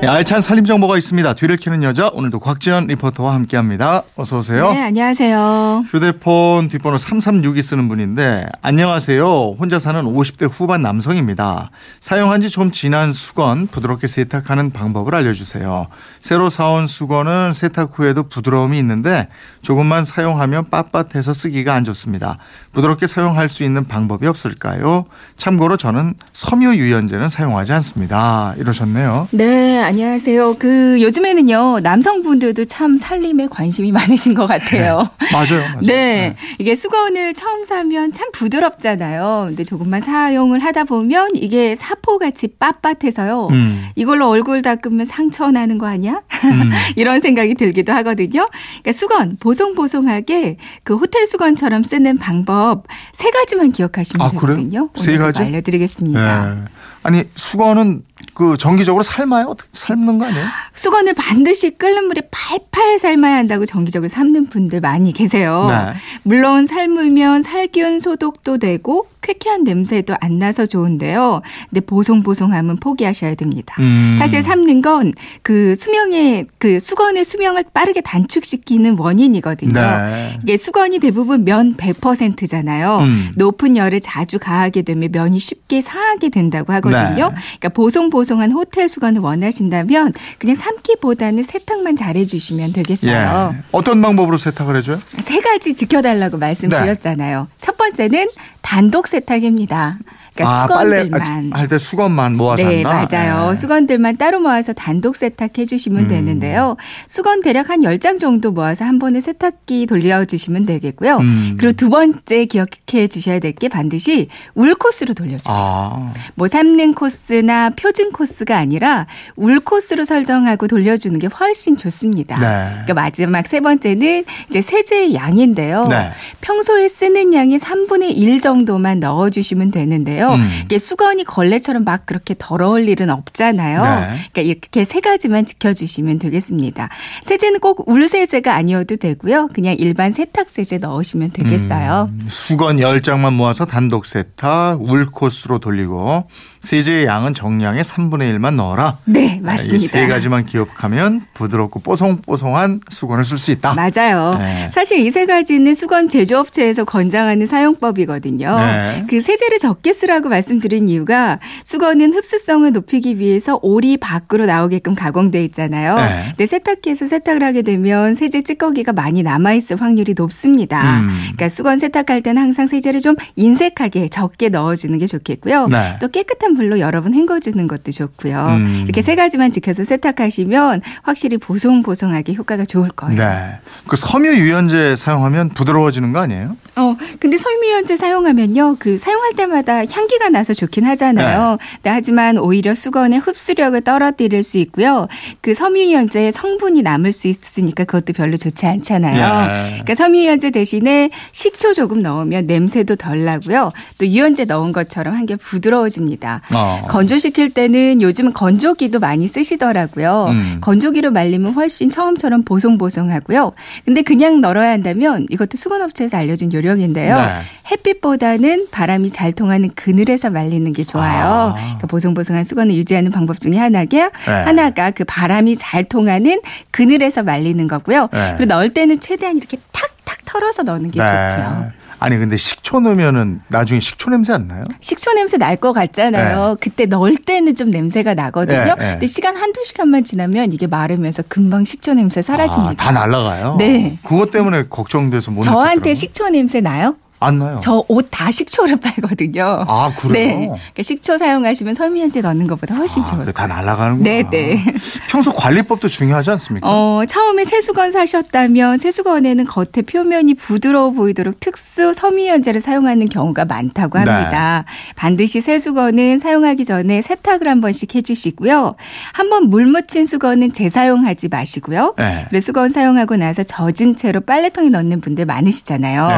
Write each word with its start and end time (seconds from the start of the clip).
네, 0.00 0.06
알찬 0.06 0.42
살림 0.42 0.64
정보가 0.64 0.96
있습니다. 0.96 1.34
뒤를 1.34 1.56
캐는 1.56 1.82
여자 1.82 2.08
오늘도 2.12 2.38
곽지연 2.38 2.86
리포터와 2.86 3.34
함께합니다. 3.34 4.04
어서 4.14 4.38
오세요. 4.38 4.72
네, 4.72 4.80
안녕하세요. 4.84 5.86
휴대폰 5.88 6.68
뒷번호 6.68 6.96
336이 6.98 7.60
쓰는 7.62 7.88
분인데 7.88 8.46
안녕하세요. 8.62 9.56
혼자 9.58 9.80
사는 9.80 10.00
50대 10.04 10.48
후반 10.52 10.82
남성입니다. 10.82 11.70
사용한 12.00 12.42
지 12.42 12.48
좀 12.50 12.70
지난 12.70 13.12
수건 13.12 13.66
부드럽게 13.66 14.06
세탁하는 14.06 14.70
방법을 14.70 15.16
알려주세요. 15.16 15.88
새로 16.20 16.48
사온 16.48 16.86
수건은 16.86 17.52
세탁 17.52 17.98
후에도 17.98 18.22
부드러움이 18.28 18.78
있는데 18.78 19.26
조금만 19.62 20.04
사용하면 20.04 20.66
빳빳해서 20.70 21.34
쓰기가 21.34 21.74
안 21.74 21.82
좋습니다. 21.82 22.38
부드럽게 22.72 23.08
사용할 23.08 23.48
수 23.48 23.64
있는 23.64 23.88
방법이 23.88 24.28
없을까요? 24.28 25.06
참고로 25.36 25.76
저는 25.76 26.14
섬유 26.32 26.76
유연제는 26.76 27.28
사용하지 27.28 27.72
않습니다. 27.72 28.54
이러셨네요. 28.58 29.26
네, 29.32 29.87
안녕하세요. 29.88 30.56
그 30.58 31.00
요즘에는요 31.00 31.80
남성분들도 31.82 32.66
참 32.66 32.98
살림에 32.98 33.46
관심이 33.46 33.90
많으신 33.92 34.34
것 34.34 34.46
같아요. 34.46 35.08
맞아요. 35.32 35.62
맞아요. 35.62 35.80
네, 35.80 36.36
이게 36.58 36.74
수건을 36.74 37.32
처음 37.32 37.64
사면 37.64 38.12
참 38.12 38.30
부드럽잖아요. 38.32 39.46
근데 39.48 39.64
조금만 39.64 40.02
사용을 40.02 40.58
하다 40.58 40.84
보면 40.84 41.30
이게 41.36 41.74
사포같이 41.74 42.48
빳빳해서요. 42.60 43.50
음. 43.50 43.86
이걸로 43.94 44.28
얼굴 44.28 44.60
닦으면 44.60 45.06
상처 45.06 45.50
나는 45.50 45.78
거 45.78 45.86
아니야? 45.86 46.20
음. 46.44 46.70
이런 46.96 47.20
생각이 47.20 47.54
들기도 47.54 47.92
하거든요. 47.94 48.46
그러니까 48.82 48.92
수건 48.92 49.36
보송보송하게 49.40 50.56
그 50.84 50.96
호텔 50.96 51.26
수건처럼 51.26 51.84
쓰는 51.84 52.18
방법 52.18 52.84
세 53.12 53.30
가지만 53.30 53.72
기억하시면 53.72 54.26
아? 54.26 54.30
되거든요. 54.30 54.90
세 54.94 55.18
가지? 55.18 55.42
알려드리겠습니다. 55.42 56.54
네. 56.54 56.64
아니 57.02 57.24
수건은 57.34 58.02
그 58.34 58.56
정기적으로 58.56 59.02
삶아요? 59.02 59.54
삶는 59.72 60.18
거 60.18 60.26
아니에요? 60.26 60.44
수건을 60.74 61.14
반드시 61.14 61.70
끓는 61.70 62.04
물에 62.06 62.22
팔팔 62.30 62.98
삶아야 62.98 63.36
한다고 63.36 63.66
정기적으로 63.66 64.08
삶는 64.08 64.46
분들 64.48 64.80
많이 64.80 65.12
계세요. 65.12 65.66
네. 65.68 65.94
물론 66.24 66.66
삶으면 66.66 67.42
살균 67.42 68.00
소독도 68.00 68.58
되고 68.58 69.08
쾌쾌한 69.22 69.64
냄새도 69.64 70.16
안 70.20 70.38
나서 70.38 70.66
좋은데요. 70.66 71.42
근데 71.70 71.80
보송보송함은 71.80 72.76
포기하셔야 72.76 73.34
됩니다. 73.34 73.74
음. 73.78 74.16
사실 74.18 74.42
삶는 74.42 74.82
건 74.82 75.12
그 75.42 75.74
수명 75.76 76.12
의 76.28 76.48
그 76.58 76.80
수건의 76.80 77.24
수명을 77.24 77.64
빠르게 77.72 78.00
단축시키는 78.00 78.98
원인이거든요. 78.98 79.72
네. 79.72 80.38
이게 80.42 80.56
수건이 80.56 80.98
대부분 80.98 81.44
면 81.44 81.76
100%잖아요. 81.76 82.98
음. 82.98 83.30
높은 83.36 83.76
열을 83.76 84.00
자주 84.00 84.38
가하게 84.38 84.82
되면 84.82 85.10
면이 85.12 85.38
쉽게 85.38 85.80
상하게 85.80 86.30
된다고 86.30 86.72
하거든요. 86.74 87.28
네. 87.28 87.34
그러니까 87.60 87.68
보송보송한 87.70 88.52
호텔 88.52 88.88
수건을 88.88 89.20
원하신다면 89.20 90.12
그냥 90.38 90.56
삶기보다는 90.56 91.44
세탁만 91.44 91.96
잘해 91.96 92.26
주시면 92.26 92.72
되겠어요. 92.72 93.54
예. 93.54 93.62
어떤 93.70 94.02
방법으로 94.02 94.36
세탁을 94.36 94.76
해 94.76 94.80
줘요? 94.80 95.00
세 95.20 95.40
가지 95.40 95.74
지켜달라고 95.74 96.38
말씀드렸잖아요. 96.38 97.48
첫 97.60 97.76
번째는 97.76 98.28
단독 98.62 99.06
세탁입니다. 99.06 99.98
그러니까 100.44 100.62
아 100.64 100.66
빨래 100.66 101.02
수건들만. 101.04 101.52
할 101.52 101.68
때 101.68 101.78
수건만 101.78 102.36
모아서 102.36 102.66
네. 102.68 102.82
맞아요. 102.82 103.50
예. 103.50 103.54
수건들만 103.54 104.16
따로 104.16 104.40
모아서 104.40 104.72
단독 104.72 105.16
세탁해 105.16 105.66
주시면 105.66 106.04
음. 106.04 106.08
되는데요. 106.08 106.76
수건 107.06 107.42
대략 107.42 107.68
한 107.70 107.80
10장 107.80 108.18
정도 108.18 108.52
모아서 108.52 108.84
한 108.84 108.98
번에 108.98 109.20
세탁기 109.20 109.86
돌려 109.86 110.24
주시면 110.24 110.64
되겠고요. 110.66 111.18
음. 111.18 111.56
그리고 111.58 111.74
두 111.74 111.90
번째 111.90 112.44
기억해 112.46 113.08
주셔야 113.08 113.38
될 113.40 113.48
게 113.58 113.68
반드시 113.68 114.28
울 114.54 114.74
코스로 114.76 115.14
돌려 115.14 115.36
주세요. 115.36 115.52
아, 115.56 116.12
뭐 116.36 116.46
삶는 116.46 116.94
코스나 116.94 117.70
표준 117.70 118.12
코스가 118.12 118.56
아니라 118.56 119.06
울 119.36 119.58
코스로 119.58 120.04
설정하고 120.04 120.68
돌려 120.68 120.96
주는 120.96 121.18
게 121.18 121.26
훨씬 121.26 121.76
좋습니다. 121.76 122.38
네. 122.38 122.68
그러니까 122.84 122.94
마지막 122.94 123.48
세 123.48 123.58
번째는 123.60 124.24
이제 124.48 124.60
세제의 124.60 125.14
양인데요. 125.14 125.86
네. 125.88 126.10
평소에 126.40 126.86
쓰는 126.88 127.34
양의 127.34 127.58
3분의 127.58 128.16
1 128.16 128.40
정도만 128.40 129.00
넣어 129.00 129.30
주시면 129.30 129.70
되는데요. 129.72 130.27
음. 130.34 130.48
이게 130.64 130.78
수건이 130.78 131.24
걸레처럼 131.24 131.84
막 131.84 132.06
그렇게 132.06 132.34
더러울 132.38 132.88
일은 132.88 133.10
없잖아요. 133.10 133.82
네. 133.82 134.16
그러니까 134.32 134.40
이렇게 134.42 134.84
세 134.84 135.00
가지만 135.00 135.46
지켜주시면 135.46 136.18
되겠습니다. 136.18 136.88
세제는 137.24 137.60
꼭 137.60 137.88
울세제가 137.88 138.54
아니어도 138.54 138.96
되고요. 138.96 139.48
그냥 139.54 139.76
일반 139.78 140.12
세탁 140.12 140.48
세제 140.50 140.78
넣으시면 140.78 141.30
되겠어요. 141.32 142.08
음, 142.10 142.20
수건 142.28 142.76
10장만 142.78 143.34
모아서 143.34 143.64
단독 143.66 144.06
세탁, 144.06 144.82
울 144.82 145.10
코스로 145.10 145.58
돌리고 145.58 146.28
세제의 146.60 147.06
양은 147.06 147.34
정량의 147.34 147.84
3분의 147.84 148.34
1만 148.38 148.54
넣어라. 148.54 148.98
네, 149.04 149.36
이 149.36 149.40
맞습니다. 149.40 149.78
세 149.86 150.06
가지만 150.06 150.46
기억하면 150.46 151.22
부드럽고 151.34 151.80
뽀송뽀송한 151.80 152.80
수건을 152.88 153.24
쓸 153.24 153.38
수 153.38 153.50
있다. 153.52 153.74
맞아요. 153.74 154.36
네. 154.38 154.70
사실 154.72 154.98
이 155.00 155.10
세 155.10 155.24
가지는 155.26 155.74
수건 155.74 156.08
제조업체에서 156.08 156.84
권장하는 156.84 157.46
사용법이거든요. 157.46 158.56
네. 158.58 159.04
그 159.08 159.20
세제를 159.20 159.58
적게 159.58 159.92
쓰라 159.92 160.17
고 160.20 160.28
말씀드린 160.28 160.88
이유가 160.88 161.38
수건은 161.64 162.14
흡수성을 162.14 162.70
높이기 162.72 163.18
위해서 163.18 163.58
올이 163.62 163.98
밖으로 163.98 164.46
나오게끔 164.46 164.94
가공돼 164.94 165.44
있잖아요. 165.46 165.96
네. 165.96 166.24
근데 166.30 166.46
세탁기에서 166.46 167.06
세탁을 167.06 167.42
하게 167.42 167.62
되면 167.62 168.14
세제 168.14 168.42
찌꺼기가 168.42 168.92
많이 168.92 169.22
남아 169.22 169.52
있을 169.54 169.80
확률이 169.80 170.14
높습니다. 170.16 171.00
음. 171.00 171.08
그러니까 171.22 171.48
수건 171.48 171.78
세탁할 171.78 172.22
때는 172.22 172.42
항상 172.42 172.66
세제를 172.66 173.00
좀 173.00 173.14
인색하게 173.36 174.08
적게 174.08 174.48
넣어주는 174.48 174.98
게 174.98 175.06
좋겠고요. 175.06 175.66
네. 175.66 175.96
또 176.00 176.08
깨끗한 176.08 176.54
물로 176.54 176.80
여러 176.80 177.00
번 177.00 177.14
헹궈주는 177.14 177.66
것도 177.68 177.92
좋고요. 177.92 178.46
음. 178.48 178.80
이렇게 178.84 179.02
세 179.02 179.14
가지만 179.14 179.52
지켜서 179.52 179.84
세탁하시면 179.84 180.82
확실히 181.02 181.38
보송보송하게 181.38 182.34
효과가 182.34 182.64
좋을 182.64 182.88
거예요. 182.90 183.16
네. 183.16 183.58
그 183.86 183.96
섬유 183.96 184.34
유연제 184.36 184.96
사용하면 184.96 185.50
부드러워지는 185.50 186.12
거 186.12 186.20
아니에요? 186.20 186.56
어, 186.78 186.96
근데 187.18 187.36
섬유유연제 187.36 187.96
사용하면요, 187.96 188.76
그 188.78 188.98
사용할 188.98 189.34
때마다 189.34 189.78
향기가 189.84 190.28
나서 190.28 190.54
좋긴 190.54 190.84
하잖아요. 190.84 191.50
네. 191.50 191.78
네, 191.82 191.90
하지만 191.90 192.38
오히려 192.38 192.74
수건의 192.74 193.18
흡수력을 193.18 193.80
떨어뜨릴 193.80 194.42
수 194.42 194.58
있고요. 194.58 195.08
그 195.40 195.54
섬유유연제에 195.54 196.30
성분이 196.30 196.82
남을 196.82 197.12
수 197.12 197.26
있으니까 197.28 197.84
그것도 197.84 198.12
별로 198.12 198.36
좋지 198.36 198.66
않잖아요. 198.66 199.16
예. 199.18 199.70
그러니까 199.70 199.94
섬유유연제 199.94 200.50
대신에 200.50 201.10
식초 201.32 201.72
조금 201.72 202.02
넣으면 202.02 202.46
냄새도 202.46 202.96
덜 202.96 203.24
나고요. 203.24 203.72
또 203.98 204.06
유연제 204.06 204.44
넣은 204.44 204.72
것처럼 204.72 205.14
한결 205.14 205.36
부드러워집니다. 205.38 206.42
어. 206.54 206.86
건조시킬 206.88 207.50
때는 207.50 208.02
요즘은 208.02 208.32
건조기도 208.34 209.00
많이 209.00 209.26
쓰시더라고요. 209.26 210.28
음. 210.30 210.58
건조기로 210.60 211.10
말리면 211.10 211.54
훨씬 211.54 211.90
처음처럼 211.90 212.44
보송보송하고요. 212.44 213.52
근데 213.84 214.02
그냥 214.02 214.40
널어야 214.40 214.70
한다면 214.70 215.26
이것도 215.30 215.56
수건업체에서 215.56 216.16
알려준 216.16 216.52
요 216.52 216.58
령인데요. 216.68 217.16
네. 217.16 217.24
햇빛보다는 217.70 218.68
바람이 218.70 219.10
잘 219.10 219.32
통하는 219.32 219.70
그늘에서 219.74 220.30
말리는 220.30 220.70
게 220.72 220.84
좋아요. 220.84 221.24
아. 221.24 221.54
그러니까 221.54 221.86
보송보송한 221.86 222.44
수건을 222.44 222.74
유지하는 222.74 223.10
방법 223.10 223.40
중에 223.40 223.56
하나가 223.56 223.86
네. 223.86 224.10
하나가 224.26 224.90
그 224.90 225.04
바람이 225.04 225.56
잘 225.56 225.84
통하는 225.84 226.40
그늘에서 226.70 227.22
말리는 227.22 227.66
거고요. 227.68 228.08
네. 228.12 228.34
그리고 228.36 228.54
넣을 228.54 228.74
때는 228.74 229.00
최대한 229.00 229.36
이렇게 229.36 229.56
탁탁 229.72 230.24
털어서 230.24 230.62
넣는 230.62 230.90
게 230.90 230.98
좋고요. 230.98 231.72
아니 232.00 232.16
근데 232.18 232.36
식초 232.36 232.80
넣으면은 232.80 233.40
나중에 233.48 233.80
식초 233.80 234.10
냄새 234.10 234.32
안 234.32 234.46
나요? 234.46 234.64
식초 234.80 235.12
냄새 235.14 235.36
날 235.36 235.56
것 235.58 235.72
같잖아요. 235.72 236.56
그때 236.60 236.86
넣을 236.86 237.16
때는 237.16 237.56
좀 237.56 237.70
냄새가 237.70 238.14
나거든요. 238.14 238.56
네, 238.58 238.74
네. 238.78 238.90
근데 238.92 239.06
시간 239.08 239.36
한두 239.36 239.64
시간만 239.64 240.04
지나면 240.04 240.52
이게 240.52 240.66
마르면서 240.68 241.24
금방 241.28 241.64
식초 241.64 241.94
냄새 241.94 242.22
사라집니다. 242.22 242.70
아, 242.70 242.74
다 242.74 242.92
날라가요. 242.92 243.56
네. 243.58 243.98
그것 244.04 244.30
때문에 244.30 244.64
걱정돼서 244.70 245.32
못 245.32 245.42
저한테 245.42 245.64
넣겠더라고요. 245.66 245.94
식초 245.94 246.28
냄새 246.28 246.60
나요? 246.60 246.94
안 247.20 247.38
나요. 247.38 247.60
저 247.62 247.84
옷 247.88 248.08
다 248.10 248.30
식초를 248.30 248.76
빨거든요. 248.82 249.64
아 249.68 249.92
그래요? 249.96 250.26
네. 250.28 250.46
그러니까 250.46 250.82
식초 250.82 251.18
사용하시면 251.18 251.74
섬유유연제 251.74 252.20
넣는 252.20 252.46
것보다 252.46 252.74
훨씬 252.74 253.02
아, 253.02 253.06
좋아요. 253.06 253.22
그래, 253.22 253.32
다 253.32 253.46
날아가는구나. 253.46 254.04
네, 254.08 254.22
네. 254.30 254.64
평소 255.08 255.32
관리법도 255.32 255.88
중요하지 255.88 256.30
않습니까? 256.30 256.68
어, 256.68 257.02
처음에 257.06 257.44
세수건 257.44 257.92
사셨다면 257.92 258.78
세수건에는 258.78 259.44
겉에 259.46 259.82
표면이 259.88 260.34
부드러워 260.34 260.90
보이도록 260.90 261.40
특수 261.40 261.92
섬유유연제를 261.94 262.60
사용하는 262.60 263.08
경우가 263.08 263.44
많다고 263.44 263.98
네. 263.98 264.10
합니다. 264.10 264.64
반드시 264.96 265.40
세수건은 265.40 266.18
사용하기 266.18 266.64
전에 266.64 267.02
세탁을 267.02 267.46
한 267.48 267.60
번씩 267.60 267.94
해주시고요. 267.94 268.74
한 269.12 269.28
번 269.30 269.38
물 269.48 269.66
묻힌 269.66 270.04
수건은 270.06 270.52
재사용하지 270.52 271.28
마시고요. 271.28 271.94
네. 271.96 272.26
그리고 272.28 272.40
수건 272.40 272.68
사용하고 272.70 273.16
나서 273.16 273.42
젖은 273.42 273.96
채로 273.96 274.20
빨래통에 274.20 274.68
넣는 274.70 275.00
분들 275.00 275.24
많으시잖아요. 275.26 276.08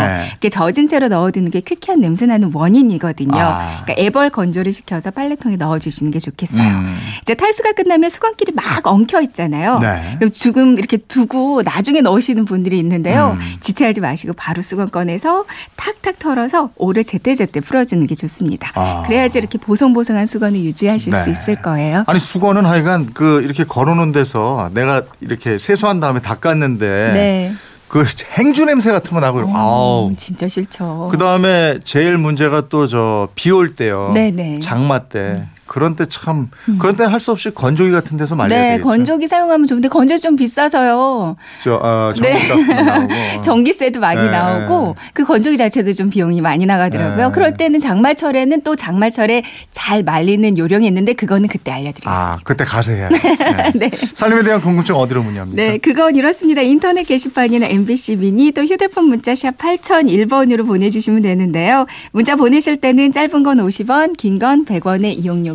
네. 0.41 0.49
젖은 0.50 0.88
채로 0.90 1.06
넣어두는 1.06 1.52
게 1.52 1.60
퀴퀴한 1.60 2.00
냄새 2.00 2.26
나는 2.26 2.50
원인이거든요. 2.52 3.38
아. 3.38 3.82
그러니까 3.84 3.94
애벌 3.96 4.31
건조를 4.31 4.72
시켜서 4.72 5.12
빨래통에 5.12 5.54
넣어주시는 5.54 6.10
게 6.10 6.19
좋겠어요. 6.19 6.69
음. 6.69 6.96
이제 7.22 7.34
탈수가 7.34 7.75
끝나면 7.75 8.10
수건끼리 8.10 8.52
막 8.52 8.64
엉켜 8.88 9.20
있잖아요. 9.22 9.78
네. 9.78 10.02
그럼 10.16 10.32
조금 10.32 10.78
이렇게 10.78 10.96
두고 10.96 11.62
나중에 11.62 12.00
넣으시는 12.00 12.44
분들이 12.44 12.76
있는데요. 12.81 13.38
음. 13.40 13.56
지체하지 13.60 14.00
마시고 14.00 14.32
바로 14.32 14.62
수건 14.62 14.90
꺼내서 14.90 15.44
탁탁 15.76 16.19
털어서 16.19 16.70
오를 16.75 17.04
제때제때 17.04 17.60
풀어주는 17.60 18.04
게 18.08 18.16
좋습니다. 18.16 18.72
아. 18.75 19.04
그래야지 19.06 19.38
이렇게 19.38 19.58
보송보송한 19.58 20.26
수건을 20.26 20.58
유지하실 20.58 21.12
수 21.14 21.25
네. 21.26 21.31
있을 21.31 21.62
거예요. 21.62 22.02
아니 22.08 22.19
수건은 22.19 22.66
하여간 22.66 23.10
그 23.14 23.42
이렇게 23.42 23.62
걸어놓은 23.62 24.10
데서 24.10 24.70
내가 24.75 25.02
이렇게 25.20 25.56
세수한 25.56 26.00
다음에 26.00 26.20
닦았는데 26.20 27.10
네. 27.14 27.52
그 27.90 28.04
행주 28.38 28.64
냄새 28.64 28.92
같은 28.92 29.10
거 29.10 29.20
나고 29.20 29.40
아우 29.54 30.08
음, 30.10 30.16
진짜 30.16 30.46
싫죠. 30.48 31.08
그 31.10 31.19
다음에 31.19 31.78
제일 31.82 32.16
문제가 32.19 32.69
또 32.69 32.87
저 32.87 33.28
비 33.34 33.50
올 33.50 33.75
때요. 33.75 34.12
네네. 34.14 34.54
음. 34.56 34.60
장마 34.60 35.00
때. 35.08 35.48
그런 35.70 35.94
때 35.94 36.05
참, 36.06 36.49
그런 36.81 36.96
때는 36.96 37.12
할 37.12 37.20
수 37.20 37.31
없이 37.31 37.50
건조기 37.50 37.93
같은 37.93 38.17
데서 38.17 38.34
말려야 38.34 38.58
네, 38.61 38.69
되겠죠. 38.70 38.88
건조기 38.88 39.28
사용하면 39.28 39.69
좋은데 39.69 39.88
건조기 39.88 40.20
좀 40.20 40.34
비싸서요. 40.34 41.37
저, 41.62 41.75
어, 41.76 42.12
네. 42.20 42.34
전기값도 42.34 42.82
나오고. 42.82 43.08
전기세도 43.44 44.00
많이 44.00 44.20
네. 44.22 44.31
나오고 44.31 44.96
그 45.12 45.25
건조기 45.25 45.56
자체도 45.58 45.93
좀 45.93 46.11
비용이 46.11 46.40
많이 46.40 46.67
나가더라고요. 46.67 47.26
네. 47.28 47.32
그럴 47.32 47.55
때는 47.56 47.78
장마철에는 47.78 48.62
또 48.62 48.75
장마철에 48.75 49.44
잘 49.70 50.02
말리는 50.02 50.58
요령이 50.58 50.87
있는데 50.88 51.12
그거는 51.12 51.46
그때 51.49 51.70
알려드리겠습니다. 51.70 52.11
아, 52.32 52.38
그때 52.43 52.64
가서 52.64 52.90
해야 52.93 53.08
돼. 53.11 53.19
네. 53.78 53.90
네. 53.90 53.90
살림에 53.94 54.43
대한 54.43 54.61
궁금증 54.61 54.96
어디로 54.96 55.23
문의합니까? 55.23 55.62
네, 55.62 55.78
그건 55.78 56.16
이렇습니다. 56.16 56.62
인터넷 56.62 57.05
게시판이나 57.05 57.66
MBC 57.66 58.16
미니 58.16 58.50
또 58.50 58.64
휴대폰 58.64 59.05
문자 59.05 59.34
샵 59.37 59.56
8001번으로 59.58 60.66
보내주시면 60.66 61.23
되는데요. 61.23 61.87
문자 62.12 62.34
보내실 62.34 62.78
때는 62.81 63.12
짧은 63.12 63.43
건 63.44 63.58
50원, 63.58 64.16
긴 64.16 64.40
건 64.40 64.64
100원의 64.64 65.19
이용료 65.19 65.55